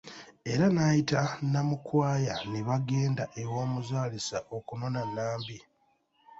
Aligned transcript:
Era 0.51 0.65
n'ayita 0.73 1.21
Namukwaya 1.51 2.35
ne 2.51 2.61
bagenda 2.67 3.23
ew'omuzaalisa 3.41 4.37
okunona 4.57 5.01
Nambi. 5.15 5.57